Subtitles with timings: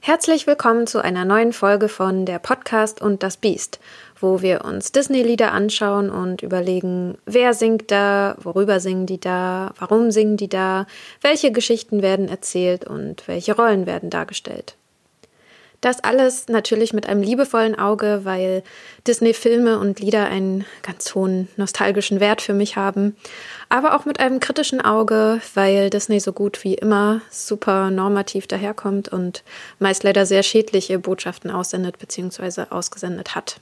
[0.00, 3.78] Herzlich willkommen zu einer neuen Folge von der Podcast und das Biest,
[4.18, 10.10] wo wir uns Disney-Lieder anschauen und überlegen, wer singt da, worüber singen die da, warum
[10.10, 10.86] singen die da,
[11.20, 14.77] welche Geschichten werden erzählt und welche Rollen werden dargestellt.
[15.80, 18.64] Das alles natürlich mit einem liebevollen Auge, weil
[19.06, 23.16] Disney-Filme und Lieder einen ganz hohen nostalgischen Wert für mich haben.
[23.68, 29.08] Aber auch mit einem kritischen Auge, weil Disney so gut wie immer super normativ daherkommt
[29.08, 29.44] und
[29.78, 32.64] meist leider sehr schädliche Botschaften aussendet bzw.
[32.70, 33.60] ausgesendet hat.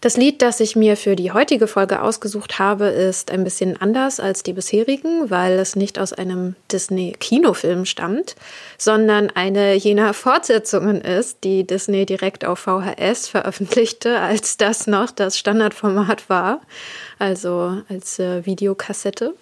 [0.00, 4.20] Das Lied, das ich mir für die heutige Folge ausgesucht habe, ist ein bisschen anders
[4.20, 8.36] als die bisherigen, weil es nicht aus einem Disney-Kinofilm stammt,
[8.76, 15.36] sondern eine jener Fortsetzungen ist, die Disney direkt auf VHS veröffentlichte, als das noch das
[15.36, 16.60] Standardformat war,
[17.18, 19.34] also als äh, Videokassette.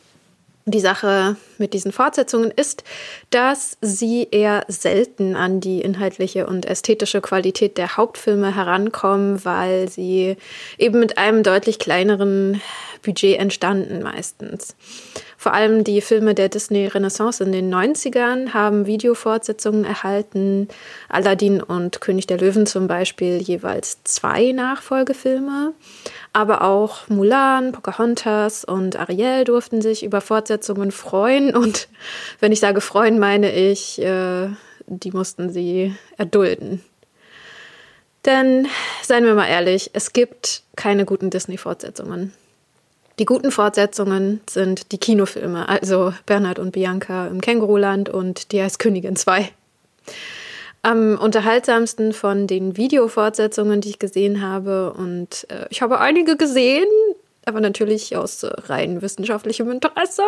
[0.69, 2.83] Die Sache mit diesen Fortsetzungen ist,
[3.31, 10.37] dass sie eher selten an die inhaltliche und ästhetische Qualität der Hauptfilme herankommen, weil sie
[10.77, 12.61] eben mit einem deutlich kleineren
[13.05, 14.75] Budget entstanden meistens.
[15.47, 20.67] Vor allem die Filme der Disney Renaissance in den 90ern haben Videofortsetzungen erhalten.
[21.09, 25.73] Aladdin und König der Löwen zum Beispiel jeweils zwei Nachfolgefilme.
[26.33, 31.55] Aber auch Mulan, Pocahontas und Ariel durften sich über Fortsetzungen freuen.
[31.55, 31.87] Und
[32.41, 34.49] wenn ich sage freuen, meine ich, äh,
[34.89, 36.83] die mussten sie erdulden.
[38.25, 38.67] Denn,
[39.01, 42.33] seien wir mal ehrlich, es gibt keine guten Disney-Fortsetzungen.
[43.19, 49.17] Die guten Fortsetzungen sind die Kinofilme, also Bernhard und Bianca im Känguruland und Die Eiskönigin
[49.17, 49.49] 2.
[50.83, 56.87] Am unterhaltsamsten von den Videofortsetzungen, die ich gesehen habe, und äh, ich habe einige gesehen,
[57.47, 60.23] aber natürlich aus äh, rein wissenschaftlichem Interesse.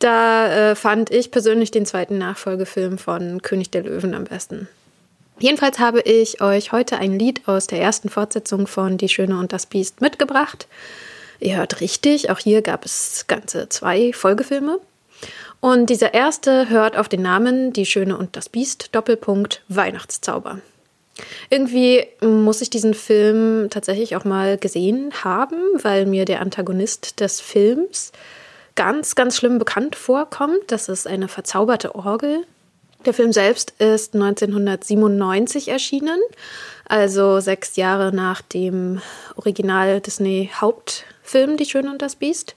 [0.00, 4.68] Da äh, fand ich persönlich den zweiten Nachfolgefilm von König der Löwen am besten.
[5.38, 9.52] Jedenfalls habe ich euch heute ein Lied aus der ersten Fortsetzung von Die Schöne und
[9.52, 10.66] das Biest mitgebracht.
[11.40, 14.80] Ihr hört richtig, auch hier gab es ganze zwei Folgefilme.
[15.60, 20.60] Und dieser erste hört auf den Namen Die Schöne und das Biest, Doppelpunkt Weihnachtszauber.
[21.50, 27.40] Irgendwie muss ich diesen Film tatsächlich auch mal gesehen haben, weil mir der Antagonist des
[27.40, 28.12] Films
[28.76, 30.60] ganz, ganz schlimm bekannt vorkommt.
[30.68, 32.44] Das ist eine verzauberte Orgel.
[33.06, 36.18] Der Film selbst ist 1997 erschienen,
[36.88, 39.00] also sechs Jahre nach dem
[39.36, 42.56] Original Disney Haupt Film Die Schöne und das Biest.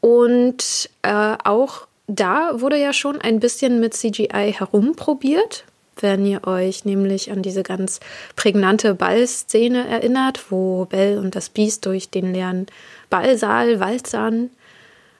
[0.00, 5.64] Und äh, auch da wurde ja schon ein bisschen mit CGI herumprobiert.
[5.98, 8.00] Wenn ihr euch nämlich an diese ganz
[8.36, 12.66] prägnante Ballszene erinnert, wo Belle und das Biest durch den leeren
[13.08, 14.50] Ballsaal walzern.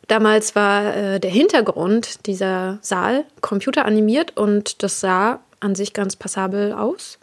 [0.06, 6.72] Damals war äh, der Hintergrund dieser Saal computeranimiert und das sah an sich ganz passabel
[6.72, 7.18] aus.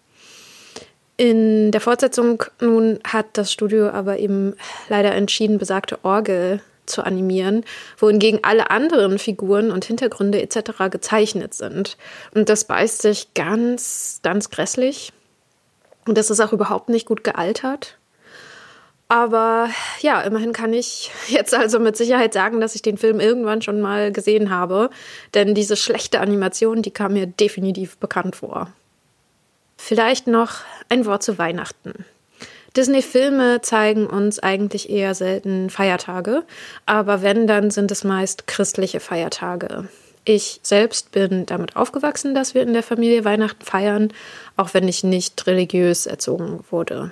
[1.23, 4.57] In der Fortsetzung nun hat das Studio aber eben
[4.89, 7.63] leider entschieden, besagte Orgel zu animieren,
[7.97, 10.71] wohingegen alle anderen Figuren und Hintergründe etc.
[10.91, 11.95] gezeichnet sind.
[12.35, 15.13] Und das beißt sich ganz, ganz grässlich.
[16.05, 17.97] Und das ist auch überhaupt nicht gut gealtert.
[19.07, 19.69] Aber
[20.01, 23.79] ja, immerhin kann ich jetzt also mit Sicherheit sagen, dass ich den Film irgendwann schon
[23.79, 24.89] mal gesehen habe.
[25.35, 28.73] Denn diese schlechte Animation, die kam mir definitiv bekannt vor.
[29.85, 32.05] Vielleicht noch ein Wort zu Weihnachten.
[32.77, 36.43] Disney-Filme zeigen uns eigentlich eher selten Feiertage,
[36.85, 39.89] aber wenn, dann sind es meist christliche Feiertage.
[40.23, 44.13] Ich selbst bin damit aufgewachsen, dass wir in der Familie Weihnachten feiern,
[44.55, 47.11] auch wenn ich nicht religiös erzogen wurde.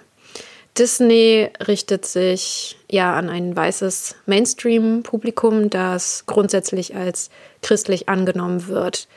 [0.78, 7.32] Disney richtet sich ja an ein weißes Mainstream-Publikum, das grundsätzlich als
[7.62, 9.10] christlich angenommen wird.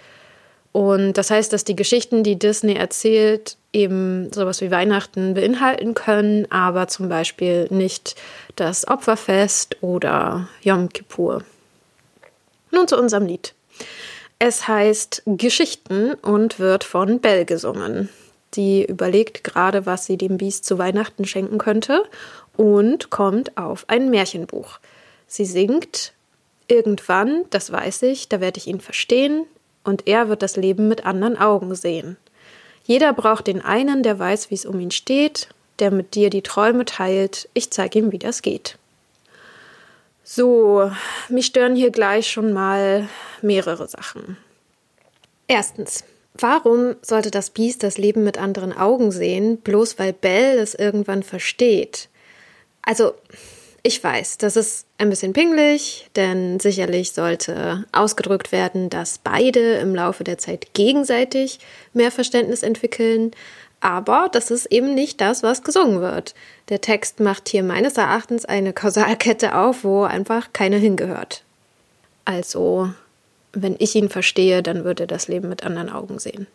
[0.74, 6.50] Und das heißt, dass die Geschichten, die Disney erzählt, eben sowas wie Weihnachten beinhalten können,
[6.50, 8.16] aber zum Beispiel nicht
[8.56, 11.44] das Opferfest oder Yom Kippur.
[12.72, 13.54] Nun zu unserem Lied.
[14.40, 18.08] Es heißt Geschichten und wird von Belle gesungen.
[18.52, 22.02] Sie überlegt gerade, was sie dem Biest zu Weihnachten schenken könnte
[22.56, 24.80] und kommt auf ein Märchenbuch.
[25.28, 26.14] Sie singt
[26.66, 29.46] Irgendwann, das weiß ich, da werde ich ihn verstehen,
[29.84, 32.16] und er wird das Leben mit anderen Augen sehen.
[32.84, 35.48] Jeder braucht den einen, der weiß, wie es um ihn steht,
[35.78, 37.48] der mit dir die Träume teilt.
[37.54, 38.78] Ich zeige ihm, wie das geht.
[40.22, 40.90] So,
[41.28, 43.08] mich stören hier gleich schon mal
[43.42, 44.38] mehrere Sachen.
[45.48, 46.04] Erstens,
[46.34, 51.22] warum sollte das Biest das Leben mit anderen Augen sehen, bloß weil Belle es irgendwann
[51.22, 52.08] versteht?
[52.80, 53.14] Also,
[53.86, 59.94] Ich weiß, das ist ein bisschen pingelig, denn sicherlich sollte ausgedrückt werden, dass beide im
[59.94, 61.58] Laufe der Zeit gegenseitig
[61.92, 63.32] mehr Verständnis entwickeln.
[63.80, 66.34] Aber das ist eben nicht das, was gesungen wird.
[66.70, 71.42] Der Text macht hier meines Erachtens eine Kausalkette auf, wo einfach keine hingehört.
[72.24, 72.88] Also,
[73.52, 76.46] wenn ich ihn verstehe, dann würde er das Leben mit anderen Augen sehen.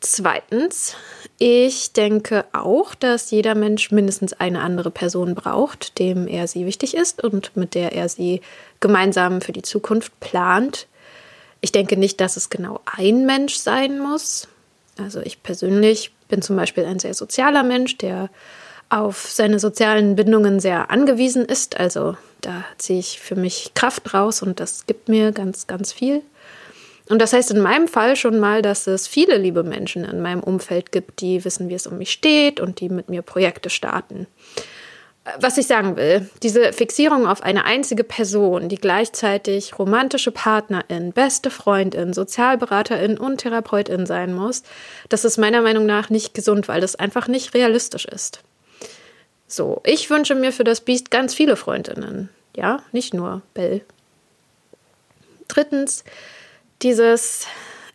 [0.00, 0.94] Zweitens,
[1.38, 6.94] ich denke auch, dass jeder Mensch mindestens eine andere Person braucht, dem er sie wichtig
[6.96, 8.40] ist und mit der er sie
[8.80, 10.86] gemeinsam für die Zukunft plant.
[11.60, 14.46] Ich denke nicht, dass es genau ein Mensch sein muss.
[14.98, 18.30] Also ich persönlich bin zum Beispiel ein sehr sozialer Mensch, der
[18.90, 21.78] auf seine sozialen Bindungen sehr angewiesen ist.
[21.78, 26.22] Also da ziehe ich für mich Kraft raus und das gibt mir ganz, ganz viel.
[27.08, 30.42] Und das heißt in meinem Fall schon mal, dass es viele liebe Menschen in meinem
[30.42, 34.26] Umfeld gibt, die wissen, wie es um mich steht und die mit mir Projekte starten.
[35.40, 41.50] Was ich sagen will, diese Fixierung auf eine einzige Person, die gleichzeitig romantische Partnerin, beste
[41.50, 44.62] Freundin, Sozialberaterin und Therapeutin sein muss,
[45.10, 48.40] das ist meiner Meinung nach nicht gesund, weil das einfach nicht realistisch ist.
[49.46, 52.30] So, ich wünsche mir für das Biest ganz viele Freundinnen.
[52.56, 53.82] Ja, nicht nur Belle.
[55.48, 56.04] Drittens,
[56.82, 57.46] dieses,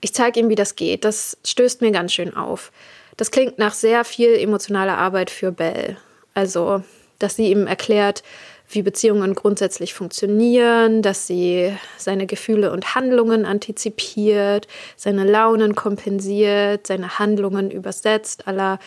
[0.01, 2.71] ich zeige ihm, wie das geht, das stößt mir ganz schön auf.
[3.17, 5.97] Das klingt nach sehr viel emotionaler Arbeit für Belle.
[6.33, 6.83] Also,
[7.19, 8.23] dass sie ihm erklärt,
[8.69, 17.19] wie Beziehungen grundsätzlich funktionieren, dass sie seine Gefühle und Handlungen antizipiert, seine Launen kompensiert, seine
[17.19, 18.79] Handlungen übersetzt, aller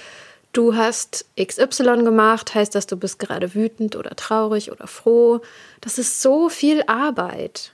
[0.52, 5.40] du hast XY gemacht, heißt das, du bist gerade wütend oder traurig oder froh.
[5.80, 7.72] Das ist so viel Arbeit.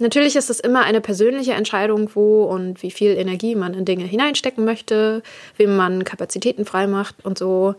[0.00, 4.04] Natürlich ist es immer eine persönliche Entscheidung, wo und wie viel Energie man in Dinge
[4.04, 5.22] hineinstecken möchte,
[5.58, 7.74] wem man Kapazitäten freimacht und so.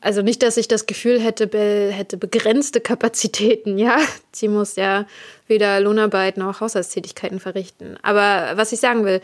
[0.00, 3.98] Also nicht, dass ich das Gefühl hätte, Bell hätte begrenzte Kapazitäten, ja.
[4.32, 5.06] Sie muss ja
[5.46, 7.96] weder Lohnarbeit noch Haushaltstätigkeiten verrichten.
[8.02, 9.20] Aber was ich sagen will,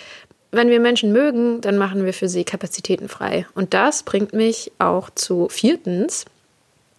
[0.53, 3.47] wenn wir Menschen mögen, dann machen wir für sie Kapazitäten frei.
[3.57, 6.25] Und das bringt mich auch zu viertens,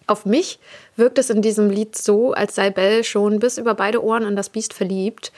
[0.06, 0.58] auf mich
[0.96, 4.36] wirkt es in diesem Lied so, als sei Belle schon bis über beide Ohren in
[4.36, 5.32] das Biest verliebt.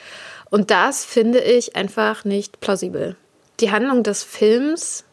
[0.49, 3.15] Und das finde ich einfach nicht plausibel.
[3.59, 5.03] Die Handlung des Films,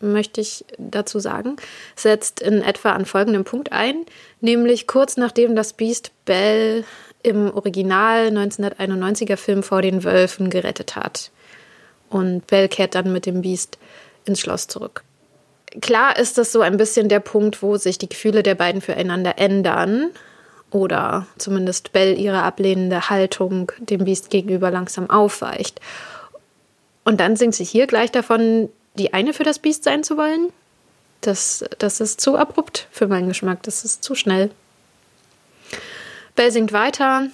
[0.00, 1.56] möchte ich dazu sagen,
[1.94, 4.06] setzt in etwa an folgendem Punkt ein,
[4.40, 6.84] nämlich kurz nachdem das Biest Belle
[7.22, 11.30] im Original 1991er Film vor den Wölfen gerettet hat.
[12.08, 13.78] Und Belle kehrt dann mit dem Biest
[14.24, 15.04] ins Schloss zurück
[15.80, 19.38] klar ist das so ein bisschen der Punkt, wo sich die Gefühle der beiden füreinander
[19.38, 20.10] ändern.
[20.70, 25.80] Oder zumindest Belle ihre ablehnende Haltung dem Biest gegenüber langsam aufweicht.
[27.04, 30.52] Und dann singt sie hier gleich davon, die eine für das Biest sein zu wollen.
[31.22, 33.64] Das, das ist zu abrupt für meinen Geschmack.
[33.64, 34.50] Das ist zu schnell.
[36.36, 37.26] Belle singt weiter.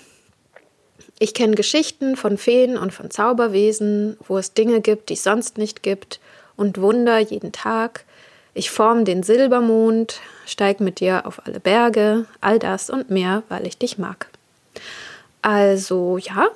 [1.19, 5.59] Ich kenne Geschichten von Feen und von Zauberwesen, wo es Dinge gibt, die es sonst
[5.59, 6.21] nicht gibt,
[6.57, 8.06] und Wunder jeden Tag.
[8.57, 13.67] Ich form den Silbermond, steig mit dir auf alle Berge, all das und mehr, weil
[13.67, 14.29] ich dich mag.
[15.43, 16.49] Also ja,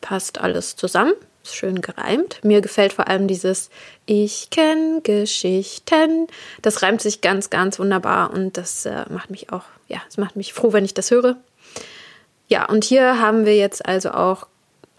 [0.00, 1.12] passt alles zusammen,
[1.44, 2.40] ist schön gereimt.
[2.42, 3.70] Mir gefällt vor allem dieses
[4.04, 6.26] Ich kenn Geschichten.
[6.60, 10.34] Das reimt sich ganz, ganz wunderbar und das äh, macht mich auch, ja, es macht
[10.34, 11.36] mich froh, wenn ich das höre.
[12.48, 14.48] Ja, und hier haben wir jetzt also auch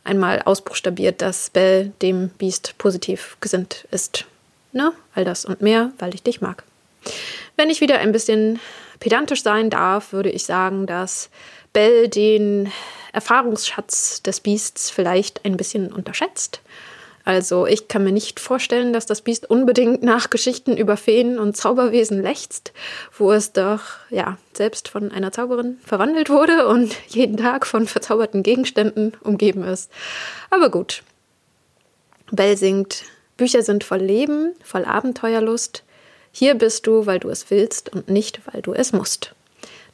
[0.05, 4.23] einmal ausbuchstabiert, dass Bell dem Biest positiv gesinnt ist.
[4.71, 4.91] Ne?
[5.15, 6.63] All das und mehr, weil ich dich mag.
[7.55, 8.59] Wenn ich wieder ein bisschen
[8.99, 11.29] pedantisch sein darf, würde ich sagen, dass
[11.73, 12.71] Bell den
[13.13, 16.61] Erfahrungsschatz des Biests vielleicht ein bisschen unterschätzt.
[17.25, 21.55] Also ich kann mir nicht vorstellen, dass das Biest unbedingt nach Geschichten über Feen und
[21.55, 22.73] Zauberwesen lechzt,
[23.15, 28.41] wo es doch ja selbst von einer Zauberin verwandelt wurde und jeden Tag von verzauberten
[28.41, 29.91] Gegenständen umgeben ist.
[30.49, 31.03] Aber gut.
[32.31, 33.03] Bell singt
[33.39, 35.83] Bücher sind voll Leben, voll Abenteuerlust.
[36.31, 39.33] Hier bist du, weil du es willst und nicht, weil du es musst.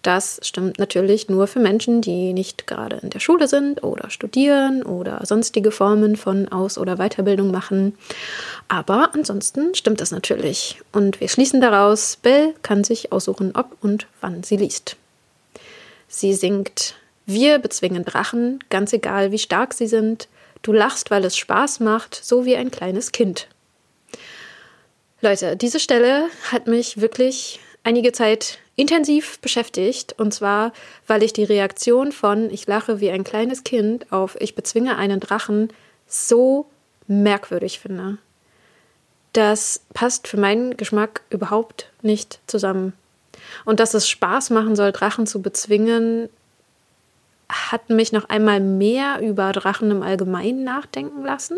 [0.01, 4.81] Das stimmt natürlich nur für Menschen, die nicht gerade in der Schule sind oder studieren
[4.81, 7.95] oder sonstige Formen von Aus- oder Weiterbildung machen.
[8.67, 10.81] Aber ansonsten stimmt das natürlich.
[10.91, 14.95] Und wir schließen daraus, Belle kann sich aussuchen, ob und wann sie liest.
[16.07, 16.95] Sie singt
[17.27, 20.27] Wir bezwingen Drachen, ganz egal wie stark sie sind,
[20.65, 23.47] Du lachst, weil es Spaß macht, so wie ein kleines Kind.
[25.21, 30.15] Leute, diese Stelle hat mich wirklich einige Zeit intensiv beschäftigt.
[30.17, 30.73] Und zwar,
[31.05, 35.19] weil ich die Reaktion von Ich lache wie ein kleines Kind auf Ich bezwinge einen
[35.19, 35.69] Drachen
[36.07, 36.65] so
[37.05, 38.17] merkwürdig finde.
[39.33, 42.93] Das passt für meinen Geschmack überhaupt nicht zusammen.
[43.65, 46.27] Und dass es Spaß machen soll, Drachen zu bezwingen,
[47.49, 51.57] hat mich noch einmal mehr über Drachen im Allgemeinen nachdenken lassen.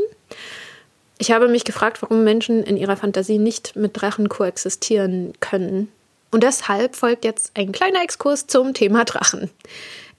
[1.18, 5.92] Ich habe mich gefragt, warum Menschen in ihrer Fantasie nicht mit Drachen koexistieren können.
[6.32, 9.50] Und deshalb folgt jetzt ein kleiner Exkurs zum Thema Drachen.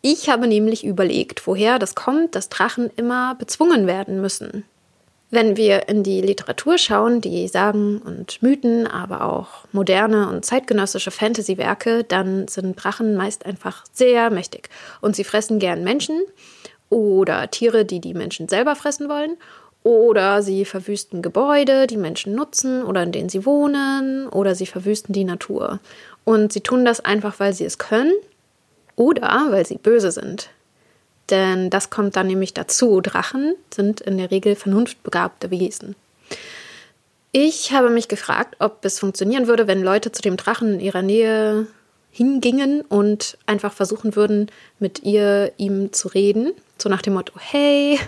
[0.00, 4.64] Ich habe nämlich überlegt, woher das kommt, dass Drachen immer bezwungen werden müssen.
[5.30, 11.10] Wenn wir in die Literatur schauen, die Sagen und Mythen, aber auch moderne und zeitgenössische
[11.10, 14.70] Fantasy-Werke, dann sind Drachen meist einfach sehr mächtig
[15.02, 16.22] und sie fressen gern Menschen
[16.88, 19.36] oder Tiere, die die Menschen selber fressen wollen
[19.82, 25.12] oder sie verwüsten Gebäude, die Menschen nutzen oder in denen sie wohnen oder sie verwüsten
[25.12, 25.78] die Natur.
[26.24, 28.12] Und sie tun das einfach, weil sie es können
[28.96, 30.50] oder weil sie böse sind.
[31.30, 33.00] Denn das kommt dann nämlich dazu.
[33.00, 35.94] Drachen sind in der Regel vernunftbegabte Wesen.
[37.32, 41.02] Ich habe mich gefragt, ob es funktionieren würde, wenn Leute zu dem Drachen in ihrer
[41.02, 41.66] Nähe
[42.10, 46.52] hingingen und einfach versuchen würden, mit ihr ihm zu reden.
[46.78, 48.00] So nach dem Motto, hey,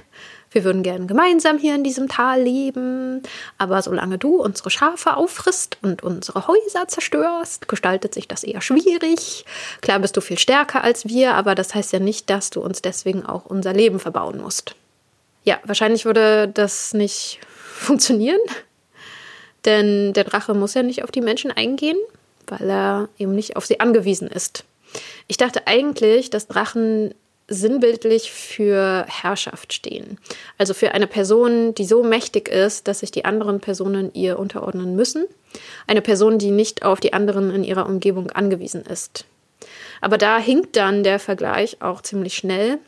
[0.52, 3.23] wir würden gern gemeinsam hier in diesem Tal leben,
[3.57, 9.45] aber solange du unsere Schafe auffrisst und unsere Häuser zerstörst, gestaltet sich das eher schwierig.
[9.80, 12.83] Klar bist du viel stärker als wir, aber das heißt ja nicht, dass du uns
[12.83, 14.75] deswegen auch unser Leben verbauen musst.
[15.45, 17.38] Ja, wahrscheinlich würde das nicht
[17.75, 18.40] funktionieren,
[19.64, 21.99] denn der Drache muss ja nicht auf die Menschen eingehen,
[22.49, 24.64] weil er eben nicht auf sie angewiesen ist.
[25.28, 27.14] Ich dachte eigentlich, dass Drachen
[27.50, 30.19] sinnbildlich für Herrschaft stehen.
[30.57, 34.97] Also für eine Person, die so mächtig ist, dass sich die anderen Personen ihr unterordnen
[34.97, 35.26] müssen.
[35.87, 39.26] Eine Person, die nicht auf die anderen in ihrer Umgebung angewiesen ist.
[40.00, 42.78] Aber da hinkt dann der Vergleich auch ziemlich schnell.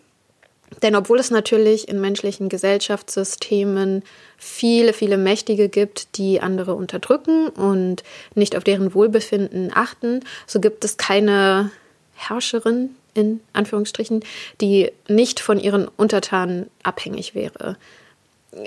[0.80, 4.02] Denn obwohl es natürlich in menschlichen Gesellschaftssystemen
[4.38, 8.02] viele, viele Mächtige gibt, die andere unterdrücken und
[8.34, 11.70] nicht auf deren Wohlbefinden achten, so gibt es keine
[12.14, 14.24] Herrscherin, in Anführungsstrichen,
[14.60, 17.76] die nicht von ihren Untertanen abhängig wäre.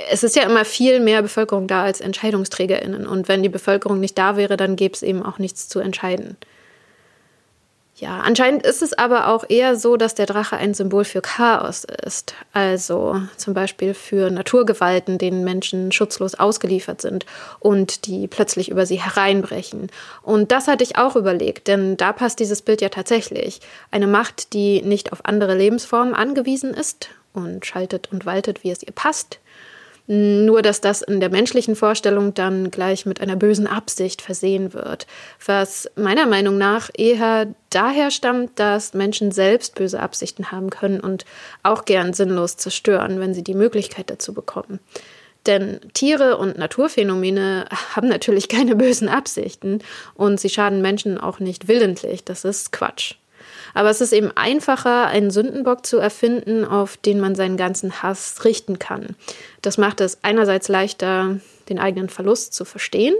[0.09, 3.05] Es ist ja immer viel mehr Bevölkerung da als EntscheidungsträgerInnen.
[3.05, 6.37] Und wenn die Bevölkerung nicht da wäre, dann gäbe es eben auch nichts zu entscheiden.
[7.97, 11.85] Ja, anscheinend ist es aber auch eher so, dass der Drache ein Symbol für Chaos
[12.05, 12.35] ist.
[12.51, 17.25] Also zum Beispiel für Naturgewalten, denen Menschen schutzlos ausgeliefert sind
[17.59, 19.89] und die plötzlich über sie hereinbrechen.
[20.23, 23.61] Und das hatte ich auch überlegt, denn da passt dieses Bild ja tatsächlich.
[23.91, 28.83] Eine Macht, die nicht auf andere Lebensformen angewiesen ist und schaltet und waltet, wie es
[28.83, 29.39] ihr passt,
[30.07, 35.07] nur, dass das in der menschlichen Vorstellung dann gleich mit einer bösen Absicht versehen wird.
[35.43, 41.25] Was meiner Meinung nach eher daher stammt, dass Menschen selbst böse Absichten haben können und
[41.63, 44.79] auch gern sinnlos zerstören, wenn sie die Möglichkeit dazu bekommen.
[45.47, 49.79] Denn Tiere und Naturphänomene haben natürlich keine bösen Absichten
[50.13, 52.23] und sie schaden Menschen auch nicht willentlich.
[52.23, 53.15] Das ist Quatsch.
[53.75, 58.43] Aber es ist eben einfacher, einen Sündenbock zu erfinden, auf den man seinen ganzen Hass
[58.45, 59.15] richten kann.
[59.61, 61.39] Das macht es einerseits leichter,
[61.69, 63.13] den eigenen Verlust zu verstehen.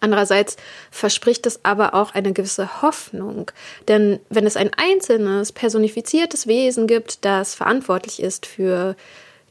[0.00, 0.56] Andererseits
[0.90, 3.52] verspricht es aber auch eine gewisse Hoffnung.
[3.86, 8.96] Denn wenn es ein einzelnes, personifiziertes Wesen gibt, das verantwortlich ist für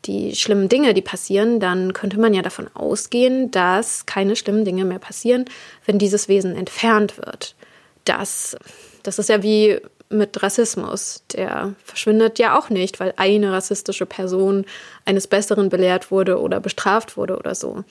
[0.05, 4.83] die schlimmen Dinge, die passieren, dann könnte man ja davon ausgehen, dass keine schlimmen Dinge
[4.83, 5.45] mehr passieren,
[5.85, 7.55] wenn dieses Wesen entfernt wird.
[8.03, 8.57] Das,
[9.03, 11.23] das ist ja wie mit Rassismus.
[11.33, 14.65] Der verschwindet ja auch nicht, weil eine rassistische Person
[15.05, 17.83] eines Besseren belehrt wurde oder bestraft wurde oder so.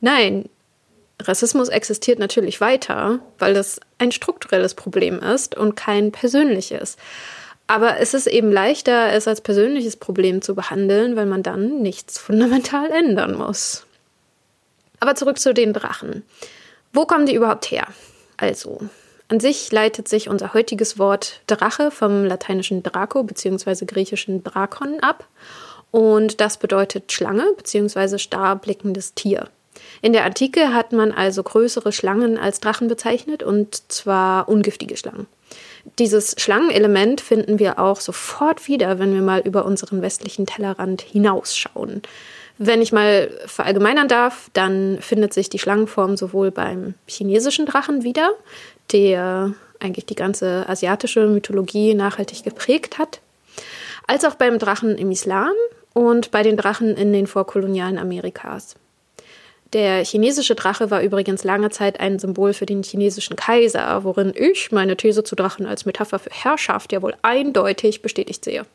[0.00, 0.48] Nein,
[1.22, 6.96] Rassismus existiert natürlich weiter, weil das ein strukturelles Problem ist und kein persönliches.
[7.66, 12.18] Aber es ist eben leichter, es als persönliches Problem zu behandeln, weil man dann nichts
[12.18, 13.86] fundamental ändern muss.
[14.98, 16.24] Aber zurück zu den Drachen.
[16.92, 17.86] Wo kommen die überhaupt her?
[18.36, 18.80] Also,
[19.30, 23.84] an sich leitet sich unser heutiges Wort Drache vom lateinischen Draco bzw.
[23.86, 25.26] griechischen Drakon ab.
[25.92, 28.18] Und das bedeutet Schlange bzw.
[28.18, 29.48] starblickendes Tier.
[30.02, 35.26] In der Antike hat man also größere Schlangen als Drachen bezeichnet und zwar ungiftige Schlangen.
[35.98, 42.02] Dieses Schlangenelement finden wir auch sofort wieder, wenn wir mal über unseren westlichen Tellerrand hinausschauen.
[42.62, 48.32] Wenn ich mal verallgemeinern darf, dann findet sich die Schlangenform sowohl beim chinesischen Drachen wieder,
[48.92, 53.20] der eigentlich die ganze asiatische Mythologie nachhaltig geprägt hat,
[54.06, 55.52] als auch beim Drachen im Islam
[55.94, 58.76] und bei den Drachen in den vorkolonialen Amerikas.
[59.72, 64.72] Der chinesische Drache war übrigens lange Zeit ein Symbol für den chinesischen Kaiser, worin ich
[64.72, 68.66] meine These zu Drachen als Metapher für Herrschaft ja wohl eindeutig bestätigt sehe.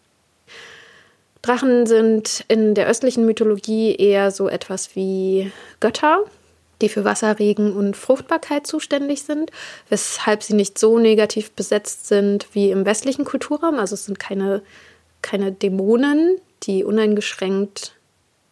[1.41, 6.23] Drachen sind in der östlichen Mythologie eher so etwas wie Götter,
[6.81, 9.51] die für Wasser, Regen und Fruchtbarkeit zuständig sind,
[9.89, 13.79] weshalb sie nicht so negativ besetzt sind wie im westlichen Kulturraum.
[13.79, 14.61] Also es sind keine,
[15.21, 17.95] keine Dämonen, die uneingeschränkt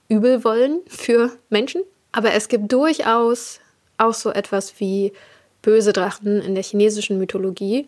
[0.08, 1.82] übel wollen für Menschen.
[2.12, 3.60] Aber es gibt durchaus
[3.98, 5.14] auch so etwas wie
[5.62, 7.88] böse Drachen in der chinesischen Mythologie.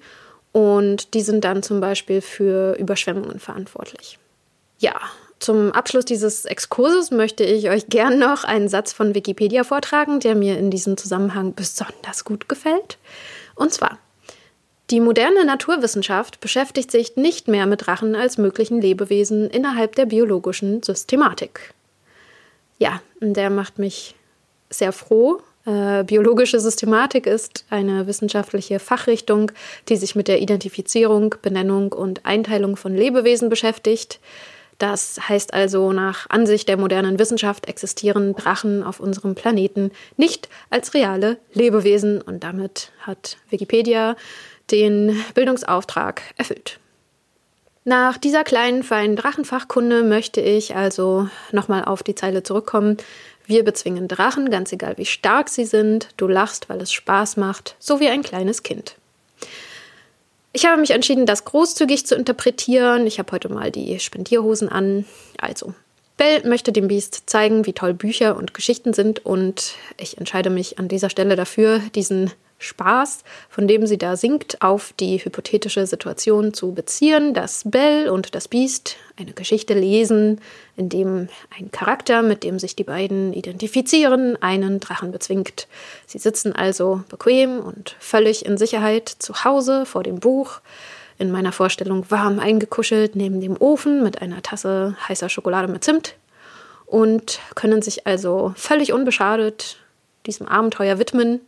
[0.52, 4.18] Und die sind dann zum Beispiel für Überschwemmungen verantwortlich.
[4.80, 4.96] Ja,
[5.40, 10.36] zum Abschluss dieses Exkurses möchte ich euch gern noch einen Satz von Wikipedia vortragen, der
[10.36, 12.98] mir in diesem Zusammenhang besonders gut gefällt.
[13.56, 14.00] Und zwar,
[14.92, 20.84] die moderne Naturwissenschaft beschäftigt sich nicht mehr mit Drachen als möglichen Lebewesen innerhalb der biologischen
[20.84, 21.74] Systematik.
[22.78, 24.16] Ja, der macht mich
[24.70, 25.42] sehr froh.
[25.66, 29.52] Äh, biologische Systematik ist eine wissenschaftliche Fachrichtung,
[29.90, 34.20] die sich mit der Identifizierung, Benennung und Einteilung von Lebewesen beschäftigt.
[34.78, 40.94] Das heißt also, nach Ansicht der modernen Wissenschaft existieren Drachen auf unserem Planeten nicht als
[40.94, 44.16] reale Lebewesen und damit hat Wikipedia
[44.72, 46.80] den Bildungsauftrag erfüllt.
[47.88, 52.98] Nach dieser kleinen feinen Drachenfachkunde möchte ich also nochmal auf die Zeile zurückkommen.
[53.46, 56.10] Wir bezwingen Drachen, ganz egal wie stark sie sind.
[56.18, 58.96] Du lachst, weil es Spaß macht, so wie ein kleines Kind.
[60.56, 63.08] Ich habe mich entschieden, das großzügig zu interpretieren.
[63.08, 65.04] Ich habe heute mal die Spendierhosen an.
[65.38, 65.74] Also,
[66.16, 70.80] Bell möchte dem Biest zeigen, wie toll Bücher und Geschichten sind und ich entscheide mich
[70.80, 76.54] an dieser Stelle dafür, diesen Spaß, von dem sie da singt, auf die hypothetische Situation
[76.54, 80.40] zu beziehen, dass Belle und das Biest eine Geschichte lesen,
[80.78, 85.68] in dem ein Charakter, mit dem sich die beiden identifizieren, einen Drachen bezwingt.
[86.06, 90.62] Sie sitzen also bequem und völlig in Sicherheit zu Hause vor dem Buch,
[91.18, 96.16] in meiner Vorstellung warm eingekuschelt neben dem Ofen mit einer Tasse heißer Schokolade mit Zimt
[96.86, 99.78] und können sich also völlig unbeschadet
[100.26, 101.40] diesem Abenteuer widmen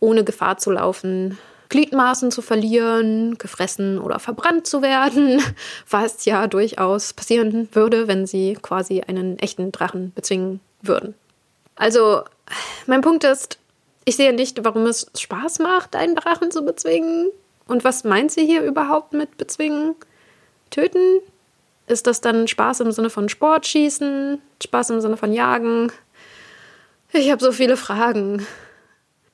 [0.00, 1.38] ohne Gefahr zu laufen,
[1.68, 5.40] Gliedmaßen zu verlieren, gefressen oder verbrannt zu werden,
[5.90, 11.14] was ja durchaus passieren würde, wenn sie quasi einen echten Drachen bezwingen würden.
[11.76, 12.22] Also,
[12.86, 13.58] mein Punkt ist,
[14.04, 17.30] ich sehe nicht, warum es Spaß macht, einen Drachen zu bezwingen.
[17.68, 19.94] Und was meint sie hier überhaupt mit bezwingen?
[20.70, 21.20] Töten?
[21.86, 24.40] Ist das dann Spaß im Sinne von Sportschießen?
[24.62, 25.92] Spaß im Sinne von Jagen?
[27.12, 28.46] Ich habe so viele Fragen.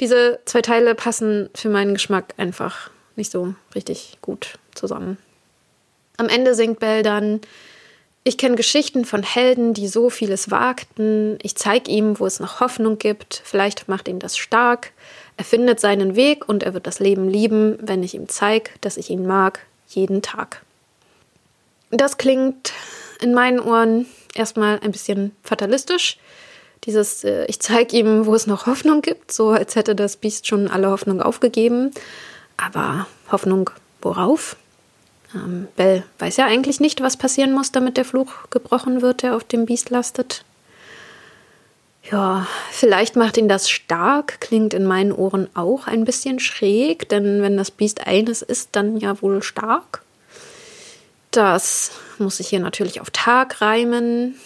[0.01, 5.17] Diese zwei Teile passen für meinen Geschmack einfach nicht so richtig gut zusammen.
[6.19, 7.41] Am Ende singt Bell dann,
[8.29, 11.39] ich kenne Geschichten von Helden, die so vieles wagten.
[11.43, 13.41] Ich zeige ihm, wo es noch Hoffnung gibt.
[13.45, 14.91] Vielleicht macht ihn das stark.
[15.37, 18.97] Er findet seinen Weg und er wird das Leben lieben, wenn ich ihm zeige, dass
[18.97, 20.63] ich ihn mag, jeden Tag.
[21.91, 22.73] Das klingt
[23.21, 26.19] in meinen Ohren erstmal ein bisschen fatalistisch.
[26.85, 30.47] Dieses, äh, ich zeige ihm, wo es noch Hoffnung gibt, so als hätte das Biest
[30.47, 31.91] schon alle Hoffnung aufgegeben.
[32.57, 33.71] Aber Hoffnung
[34.03, 34.57] worauf?
[35.35, 39.37] Ähm, Bell weiß ja eigentlich nicht, was passieren muss, damit der Fluch gebrochen wird, der
[39.37, 40.45] auf dem Biest lastet.
[42.11, 47.43] Ja, vielleicht macht ihn das stark, klingt in meinen Ohren auch ein bisschen schräg, denn
[47.43, 50.03] wenn das Biest eines ist, dann ja wohl stark.
[51.33, 54.37] Das muss ich hier natürlich auf Tag reimen.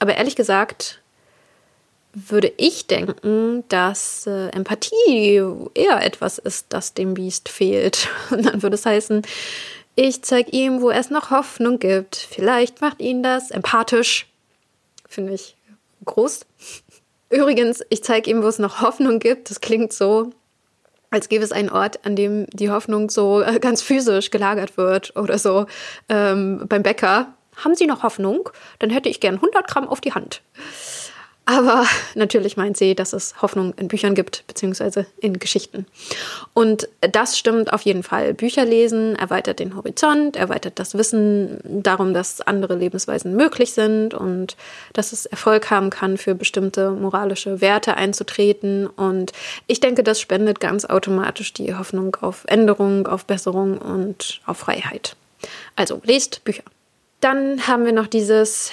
[0.00, 1.00] Aber ehrlich gesagt,
[2.14, 5.42] würde ich denken, dass äh, Empathie
[5.74, 8.08] eher etwas ist, das dem Biest fehlt.
[8.30, 9.22] Und dann würde es heißen,
[9.96, 12.16] ich zeige ihm, wo es noch Hoffnung gibt.
[12.16, 14.26] Vielleicht macht ihn das empathisch.
[15.08, 15.56] Finde ich
[16.04, 16.46] groß.
[17.30, 19.50] Übrigens, ich zeige ihm, wo es noch Hoffnung gibt.
[19.50, 20.30] Das klingt so,
[21.10, 25.16] als gäbe es einen Ort, an dem die Hoffnung so äh, ganz physisch gelagert wird
[25.16, 25.66] oder so.
[26.08, 27.34] Ähm, beim Bäcker.
[27.56, 28.50] Haben Sie noch Hoffnung?
[28.80, 30.42] Dann hätte ich gern 100 Gramm auf die Hand.
[31.46, 35.86] Aber natürlich meint sie, dass es Hoffnung in Büchern gibt, beziehungsweise in Geschichten.
[36.54, 38.34] Und das stimmt auf jeden Fall.
[38.34, 44.56] Bücher lesen erweitert den Horizont, erweitert das Wissen darum, dass andere Lebensweisen möglich sind und
[44.92, 48.86] dass es Erfolg haben kann, für bestimmte moralische Werte einzutreten.
[48.86, 49.32] Und
[49.66, 55.16] ich denke, das spendet ganz automatisch die Hoffnung auf Änderung, auf Besserung und auf Freiheit.
[55.76, 56.62] Also lest Bücher.
[57.20, 58.70] Dann haben wir noch dieses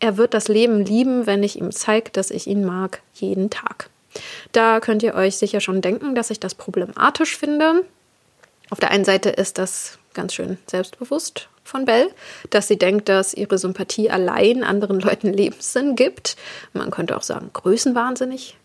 [0.00, 3.90] er wird das Leben lieben, wenn ich ihm zeige, dass ich ihn mag, jeden Tag.
[4.52, 7.84] Da könnt ihr euch sicher schon denken, dass ich das problematisch finde.
[8.70, 12.10] Auf der einen Seite ist das ganz schön selbstbewusst von Belle,
[12.50, 16.36] dass sie denkt, dass ihre Sympathie allein anderen Leuten Lebenssinn gibt.
[16.72, 18.56] Man könnte auch sagen, größenwahnsinnig.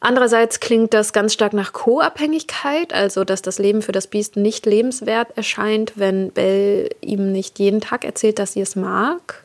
[0.00, 4.66] Andererseits klingt das ganz stark nach Co-Abhängigkeit, also dass das Leben für das Biest nicht
[4.66, 9.41] lebenswert erscheint, wenn Belle ihm nicht jeden Tag erzählt, dass sie es mag.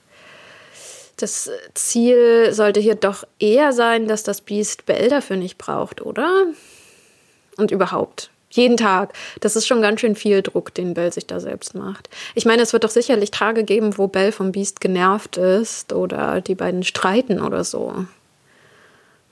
[1.18, 6.46] Das Ziel sollte hier doch eher sein, dass das Biest Bell dafür nicht braucht, oder?
[7.58, 9.14] Und überhaupt, jeden Tag.
[9.40, 12.08] Das ist schon ganz schön viel Druck, den Bell sich da selbst macht.
[12.36, 16.40] Ich meine, es wird doch sicherlich Tage geben, wo Bell vom Biest genervt ist oder
[16.40, 18.06] die beiden streiten oder so.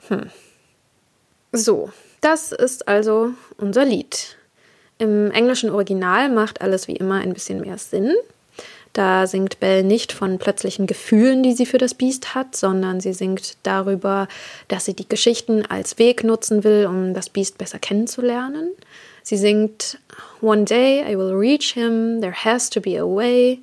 [0.08, 0.30] Hm.
[1.52, 4.36] So, das ist also unser Lied.
[4.98, 8.12] Im englischen Original macht alles wie immer ein bisschen mehr Sinn.
[8.96, 13.12] Da singt Belle nicht von plötzlichen Gefühlen, die sie für das Biest hat, sondern sie
[13.12, 14.26] singt darüber,
[14.68, 18.70] dass sie die Geschichten als Weg nutzen will, um das Biest besser kennenzulernen.
[19.22, 19.98] Sie singt
[20.40, 23.60] One day I will reach him, there has to be a way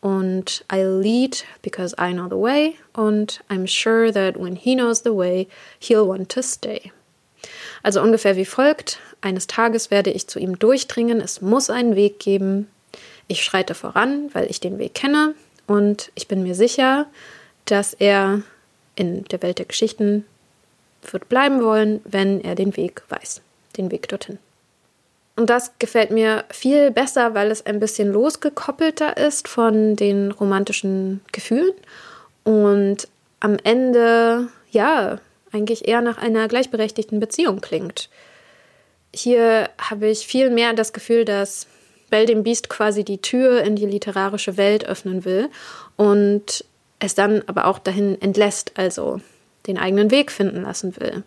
[0.00, 5.04] und I'll lead because I know the way und I'm sure that when he knows
[5.04, 5.46] the way,
[5.78, 6.90] he'll want to stay.
[7.84, 8.98] Also ungefähr wie folgt.
[9.20, 12.66] Eines Tages werde ich zu ihm durchdringen, es muss einen Weg geben,
[13.28, 15.34] ich schreite voran, weil ich den Weg kenne
[15.66, 17.06] und ich bin mir sicher,
[17.64, 18.42] dass er
[18.96, 20.24] in der Welt der Geschichten
[21.10, 23.40] wird bleiben wollen, wenn er den Weg weiß,
[23.76, 24.38] den Weg dorthin.
[25.34, 31.22] Und das gefällt mir viel besser, weil es ein bisschen losgekoppelter ist von den romantischen
[31.32, 31.72] Gefühlen
[32.44, 33.08] und
[33.40, 35.18] am Ende, ja,
[35.52, 38.08] eigentlich eher nach einer gleichberechtigten Beziehung klingt.
[39.14, 41.66] Hier habe ich viel mehr das Gefühl, dass
[42.12, 45.48] Bell dem Biest quasi die Tür in die literarische Welt öffnen will
[45.96, 46.62] und
[46.98, 49.20] es dann aber auch dahin entlässt, also
[49.66, 51.22] den eigenen Weg finden lassen will.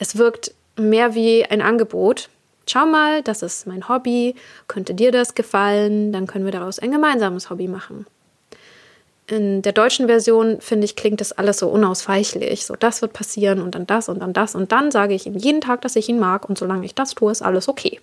[0.00, 2.28] Es wirkt mehr wie ein Angebot.
[2.68, 4.34] Schau mal, das ist mein Hobby,
[4.66, 8.04] könnte dir das gefallen, dann können wir daraus ein gemeinsames Hobby machen.
[9.28, 12.66] In der deutschen Version, finde ich, klingt das alles so unausweichlich.
[12.66, 15.36] So, das wird passieren und dann das und dann das und dann sage ich ihm
[15.36, 18.00] jeden Tag, dass ich ihn mag und solange ich das tue, ist alles okay.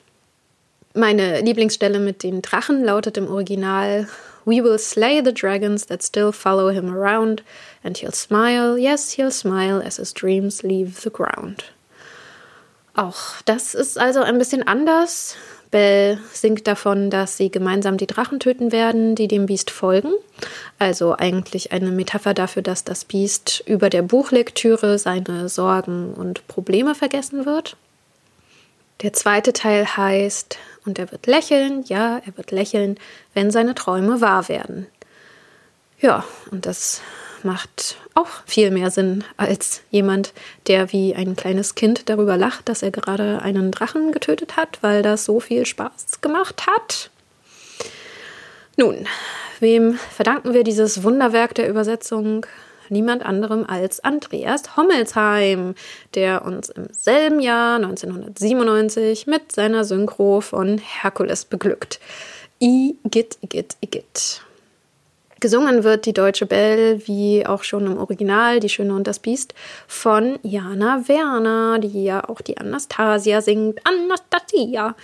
[0.93, 4.08] Meine Lieblingsstelle mit den Drachen lautet im Original
[4.43, 7.43] We will slay the dragons that still follow him around,
[7.84, 11.65] and he'll smile, yes, he'll smile as his dreams leave the ground.
[12.95, 15.36] Auch das ist also ein bisschen anders.
[15.69, 20.12] Belle singt davon, dass sie gemeinsam die Drachen töten werden, die dem Biest folgen.
[20.80, 26.93] Also eigentlich eine Metapher dafür, dass das Biest über der Buchlektüre seine Sorgen und Probleme
[26.93, 27.77] vergessen wird.
[29.01, 32.99] Der zweite Teil heißt und er wird lächeln, ja, er wird lächeln,
[33.33, 34.87] wenn seine Träume wahr werden.
[35.99, 37.01] Ja, und das
[37.43, 40.33] macht auch viel mehr Sinn als jemand,
[40.67, 45.01] der wie ein kleines Kind darüber lacht, dass er gerade einen Drachen getötet hat, weil
[45.01, 47.09] das so viel Spaß gemacht hat.
[48.77, 49.07] Nun,
[49.59, 52.45] wem verdanken wir dieses Wunderwerk der Übersetzung?
[52.91, 55.75] Niemand anderem als Andreas Hommelsheim,
[56.13, 61.99] der uns im selben Jahr 1997 mit seiner Synchro von Herkules beglückt.
[62.60, 64.41] Igitt, Igitt, Igitt.
[65.41, 69.56] Gesungen wird die deutsche Belle, wie auch schon im Original, Die Schöne und das Biest,
[69.88, 73.80] von Jana Werner, die ja auch die Anastasia singt.
[73.84, 74.95] Anastasia!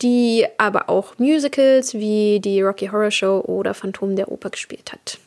[0.00, 5.18] Die aber auch Musicals wie die Rocky Horror Show oder Phantom der Oper gespielt hat.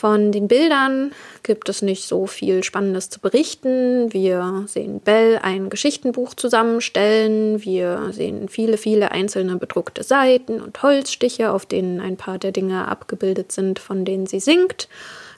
[0.00, 4.10] Von den Bildern gibt es nicht so viel Spannendes zu berichten.
[4.14, 7.62] Wir sehen Bell ein Geschichtenbuch zusammenstellen.
[7.62, 12.88] Wir sehen viele, viele einzelne bedruckte Seiten und Holzstiche, auf denen ein paar der Dinge
[12.88, 14.88] abgebildet sind, von denen sie singt.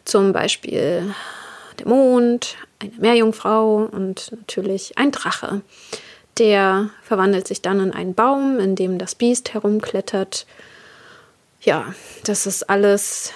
[0.04, 1.12] Zum Beispiel
[1.80, 5.62] der Mond, eine Meerjungfrau und natürlich ein Drache.
[6.38, 10.46] Der verwandelt sich dann in einen Baum, in dem das Biest herumklettert.
[11.62, 13.32] Ja, das ist alles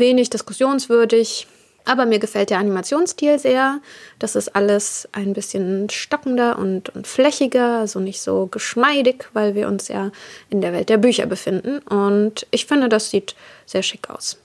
[0.00, 1.46] wenig diskussionswürdig.
[1.84, 3.80] Aber mir gefällt der Animationsstil sehr.
[4.18, 9.66] Das ist alles ein bisschen stockender und, und flächiger, also nicht so geschmeidig, weil wir
[9.66, 10.10] uns ja
[10.50, 11.78] in der Welt der Bücher befinden.
[11.80, 13.34] Und ich finde, das sieht
[13.66, 14.36] sehr schick aus.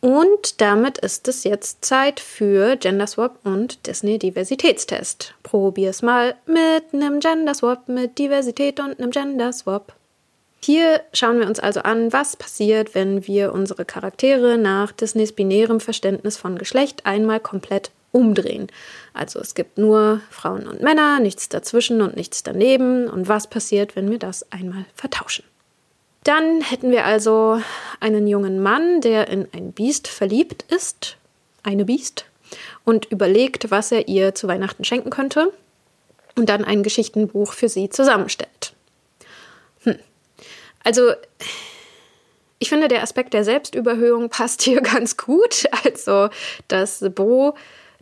[0.00, 5.34] Und damit ist es jetzt Zeit für Genderswap und Disney Diversitätstest.
[5.42, 9.92] Probier's mal mit einem Genderswap, mit Diversität und einem Genderswap.
[10.60, 15.80] Hier schauen wir uns also an, was passiert, wenn wir unsere Charaktere nach Disneys binärem
[15.80, 18.68] Verständnis von Geschlecht einmal komplett umdrehen.
[19.14, 23.08] Also es gibt nur Frauen und Männer, nichts dazwischen und nichts daneben.
[23.08, 25.44] Und was passiert, wenn wir das einmal vertauschen?
[26.24, 27.60] Dann hätten wir also
[28.00, 31.16] einen jungen Mann, der in ein Biest verliebt ist,
[31.62, 32.26] eine Biest,
[32.84, 35.52] und überlegt, was er ihr zu Weihnachten schenken könnte
[36.34, 38.72] und dann ein Geschichtenbuch für sie zusammenstellt.
[40.84, 41.12] Also,
[42.58, 45.64] ich finde, der Aspekt der Selbstüberhöhung passt hier ganz gut.
[45.84, 46.28] Also,
[46.68, 47.54] dass Bo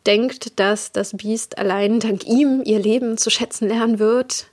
[0.07, 4.47] denkt, dass das Biest allein dank ihm ihr Leben zu schätzen lernen wird.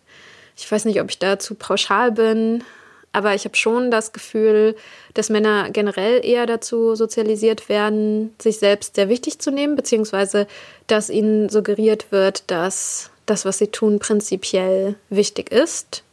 [0.57, 2.63] Ich weiß nicht, ob ich da zu pauschal bin,
[3.11, 4.75] aber ich habe schon das Gefühl,
[5.13, 10.47] dass Männer generell eher dazu sozialisiert werden, sich selbst sehr wichtig zu nehmen, beziehungsweise
[10.87, 16.03] dass ihnen suggeriert wird, dass das, was sie tun, prinzipiell wichtig ist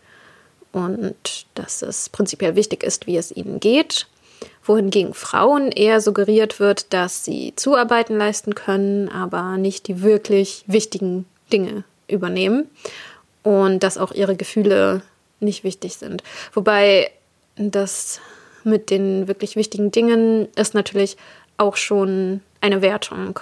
[0.72, 4.06] und dass es prinzipiell wichtig ist, wie es ihnen geht.
[4.64, 11.26] Wohingegen Frauen eher suggeriert wird, dass sie Zuarbeiten leisten können, aber nicht die wirklich wichtigen
[11.52, 12.68] Dinge übernehmen
[13.42, 15.02] und dass auch ihre Gefühle
[15.40, 16.22] nicht wichtig sind.
[16.52, 17.10] Wobei
[17.56, 18.20] das
[18.64, 21.16] mit den wirklich wichtigen Dingen ist natürlich
[21.56, 23.40] auch schon eine Wertung.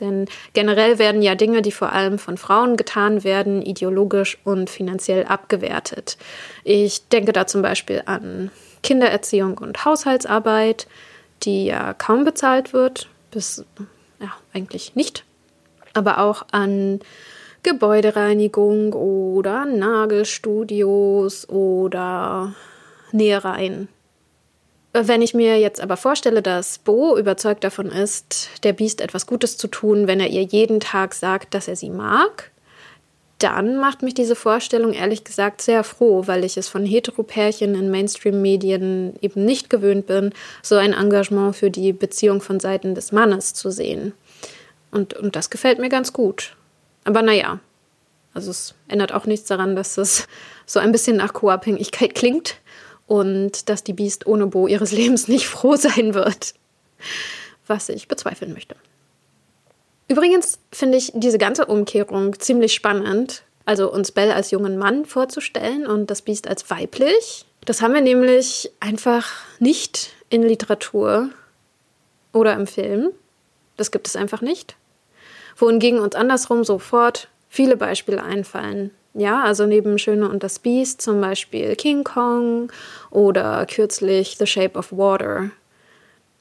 [0.00, 5.24] Denn generell werden ja Dinge, die vor allem von Frauen getan werden, ideologisch und finanziell
[5.24, 6.16] abgewertet.
[6.64, 8.50] Ich denke da zum Beispiel an
[8.82, 10.86] Kindererziehung und Haushaltsarbeit,
[11.42, 13.64] die ja kaum bezahlt wird, bis
[14.20, 15.24] ja eigentlich nicht.
[15.94, 17.00] Aber auch an
[17.62, 22.54] Gebäudereinigung oder Nagelstudios oder
[23.12, 23.88] Nähereien.
[25.06, 29.56] Wenn ich mir jetzt aber vorstelle, dass Bo überzeugt davon ist, der Biest etwas Gutes
[29.56, 32.50] zu tun, wenn er ihr jeden Tag sagt, dass er sie mag,
[33.38, 37.90] dann macht mich diese Vorstellung ehrlich gesagt sehr froh, weil ich es von Heteropärchen in
[37.90, 40.32] Mainstream-Medien eben nicht gewöhnt bin,
[40.62, 44.14] so ein Engagement für die Beziehung von Seiten des Mannes zu sehen.
[44.90, 46.56] Und, und das gefällt mir ganz gut.
[47.04, 47.60] Aber naja,
[48.34, 50.26] also es ändert auch nichts daran, dass es
[50.66, 52.56] so ein bisschen nach Co-Abhängigkeit klingt
[53.08, 56.54] und dass die Biest ohne Bo ihres Lebens nicht froh sein wird.
[57.66, 58.76] Was ich bezweifeln möchte.
[60.06, 63.42] Übrigens finde ich diese ganze Umkehrung ziemlich spannend.
[63.66, 67.44] Also uns Bell als jungen Mann vorzustellen und das Biest als weiblich.
[67.66, 69.26] Das haben wir nämlich einfach
[69.58, 71.28] nicht in Literatur
[72.32, 73.10] oder im Film.
[73.76, 74.76] Das gibt es einfach nicht
[75.60, 78.90] wohingegen uns andersrum sofort viele Beispiele einfallen.
[79.14, 82.70] Ja, also neben Schöne und das Biest zum Beispiel King Kong
[83.10, 85.50] oder kürzlich The Shape of Water.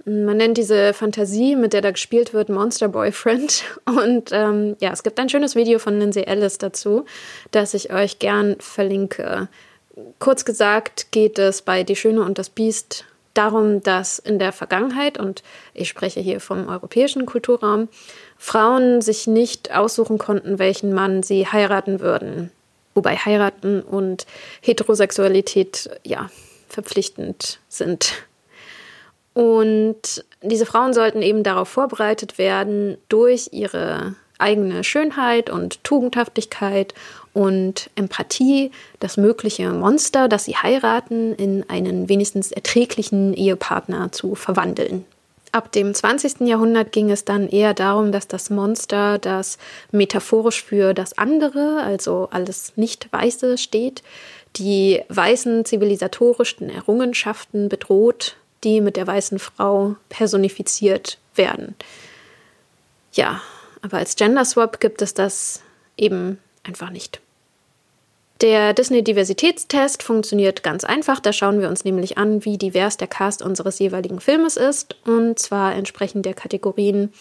[0.05, 3.65] Man nennt diese Fantasie, mit der da gespielt wird, Monster Boyfriend.
[3.85, 7.03] Und ähm, ja, es gibt ein schönes Video von Lindsay Ellis dazu,
[7.51, 9.49] das ich euch gern verlinke.
[10.19, 13.03] Kurz gesagt geht es bei Die Schöne und das Biest
[13.33, 17.89] darum, dass in der Vergangenheit, und ich spreche hier vom europäischen Kulturraum,
[18.37, 22.51] Frauen sich nicht aussuchen konnten, welchen Mann sie heiraten würden.
[22.97, 24.25] Wobei heiraten und
[24.59, 26.31] Heterosexualität ja
[26.67, 28.25] verpflichtend sind.
[29.35, 36.95] Und diese Frauen sollten eben darauf vorbereitet werden, durch ihre eigene Schönheit und Tugendhaftigkeit
[37.33, 45.05] und Empathie das mögliche Monster, das sie heiraten, in einen wenigstens erträglichen Ehepartner zu verwandeln.
[45.51, 46.41] Ab dem 20.
[46.41, 49.57] Jahrhundert ging es dann eher darum, dass das Monster, das
[49.91, 54.03] metaphorisch für das andere, also alles Nicht-Weiße steht,
[54.57, 61.75] die weißen zivilisatorischen Errungenschaften bedroht, die mit der weißen Frau personifiziert werden.
[63.13, 63.41] Ja,
[63.81, 65.61] aber als Gender Swap gibt es das
[65.95, 67.21] eben einfach nicht.
[68.41, 71.19] Der Disney-Diversitätstest funktioniert ganz einfach.
[71.19, 74.95] Da schauen wir uns nämlich an, wie divers der Cast unseres jeweiligen Filmes ist.
[75.05, 77.11] Und zwar entsprechend der Kategorien: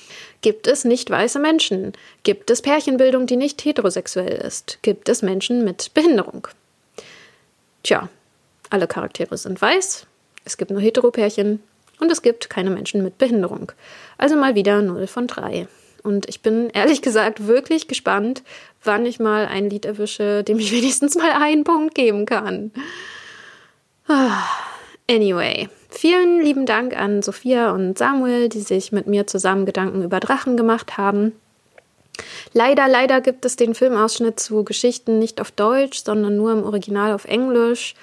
[0.42, 1.92] Gibt es nicht weiße Menschen?
[2.22, 4.78] Gibt es Pärchenbildung, die nicht heterosexuell ist?
[4.82, 6.48] Gibt es Menschen mit Behinderung?
[7.82, 8.10] Tja,
[8.68, 10.06] alle Charaktere sind weiß.
[10.44, 11.62] Es gibt nur Heteropärchen.
[11.98, 13.72] Und es gibt keine Menschen mit Behinderung.
[14.18, 15.66] Also mal wieder 0 von 3.
[16.06, 18.44] Und ich bin ehrlich gesagt wirklich gespannt,
[18.84, 22.70] wann ich mal ein Lied erwische, dem ich wenigstens mal einen Punkt geben kann.
[24.06, 24.44] Ah,
[25.10, 30.20] anyway, vielen lieben Dank an Sophia und Samuel, die sich mit mir zusammen Gedanken über
[30.20, 31.32] Drachen gemacht haben.
[32.52, 37.12] Leider, leider gibt es den Filmausschnitt zu Geschichten nicht auf Deutsch, sondern nur im Original
[37.12, 37.94] auf Englisch.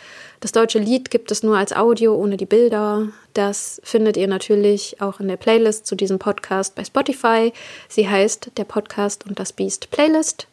[0.44, 3.08] Das deutsche Lied gibt es nur als Audio ohne die Bilder.
[3.34, 7.54] Das findet ihr natürlich auch in der Playlist zu diesem Podcast bei Spotify.
[7.88, 10.48] Sie heißt Der Podcast und das Beast Playlist.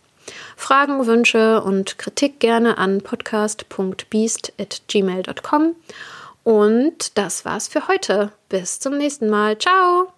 [0.55, 5.74] Fragen, Wünsche und Kritik gerne an podcast.beast.gmail.com.
[6.44, 8.31] Und das war's für heute.
[8.48, 9.59] Bis zum nächsten Mal.
[9.59, 10.12] Ciao!